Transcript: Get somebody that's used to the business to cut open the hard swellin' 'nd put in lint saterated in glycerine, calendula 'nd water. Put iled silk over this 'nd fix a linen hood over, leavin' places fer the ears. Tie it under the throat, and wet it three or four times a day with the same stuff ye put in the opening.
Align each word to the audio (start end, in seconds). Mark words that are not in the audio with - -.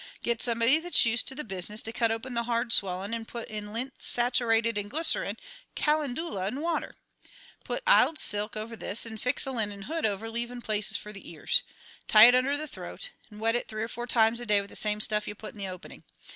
Get 0.23 0.41
somebody 0.41 0.79
that's 0.79 1.05
used 1.05 1.27
to 1.27 1.35
the 1.35 1.43
business 1.43 1.83
to 1.83 1.93
cut 1.93 2.09
open 2.09 2.33
the 2.33 2.45
hard 2.45 2.73
swellin' 2.73 3.15
'nd 3.15 3.27
put 3.27 3.47
in 3.49 3.71
lint 3.71 3.93
saterated 4.01 4.75
in 4.75 4.87
glycerine, 4.87 5.37
calendula 5.75 6.49
'nd 6.49 6.59
water. 6.63 6.95
Put 7.63 7.83
iled 7.85 8.17
silk 8.17 8.57
over 8.57 8.75
this 8.75 9.07
'nd 9.07 9.21
fix 9.21 9.45
a 9.45 9.51
linen 9.51 9.83
hood 9.83 10.07
over, 10.07 10.27
leavin' 10.27 10.63
places 10.63 10.97
fer 10.97 11.11
the 11.11 11.29
ears. 11.29 11.61
Tie 12.07 12.25
it 12.29 12.33
under 12.33 12.57
the 12.57 12.67
throat, 12.67 13.11
and 13.29 13.39
wet 13.39 13.53
it 13.53 13.67
three 13.67 13.83
or 13.83 13.87
four 13.87 14.07
times 14.07 14.39
a 14.39 14.45
day 14.47 14.59
with 14.59 14.71
the 14.71 14.75
same 14.75 15.01
stuff 15.01 15.27
ye 15.27 15.35
put 15.35 15.53
in 15.53 15.59
the 15.59 15.67
opening. 15.67 16.03